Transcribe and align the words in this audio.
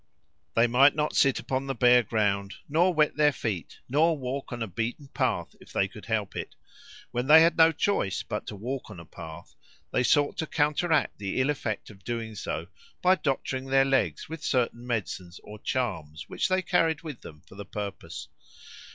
They 0.55 0.65
might 0.65 0.95
not 0.95 1.15
sit 1.15 1.37
upon 1.37 1.67
the 1.67 1.75
bare 1.75 2.01
ground, 2.01 2.55
nor 2.67 2.91
wet 2.91 3.17
their 3.17 3.31
feet, 3.31 3.77
nor 3.87 4.17
walk 4.17 4.51
on 4.51 4.63
a 4.63 4.67
beaten 4.67 5.09
path 5.09 5.55
if 5.61 5.71
they 5.71 5.87
could 5.87 6.07
help 6.07 6.35
it; 6.35 6.55
when 7.11 7.27
they 7.27 7.41
had 7.43 7.55
no 7.55 7.71
choice 7.71 8.23
but 8.23 8.47
to 8.47 8.55
walk 8.55 8.89
on 8.89 8.99
a 8.99 9.05
path, 9.05 9.53
they 9.91 10.01
sought 10.01 10.37
to 10.39 10.47
counteract 10.47 11.19
the 11.19 11.39
ill 11.39 11.51
effect 11.51 11.91
of 11.91 12.03
doing 12.03 12.33
so 12.33 12.65
by 13.03 13.13
doctoring 13.13 13.65
their 13.67 13.85
legs 13.85 14.27
with 14.27 14.43
certain 14.43 14.87
medicines 14.87 15.39
or 15.43 15.59
charms 15.59 16.27
which 16.27 16.47
they 16.47 16.63
carried 16.63 17.03
with 17.03 17.21
them 17.21 17.43
for 17.47 17.53
the 17.53 17.63
purpose. 17.63 18.27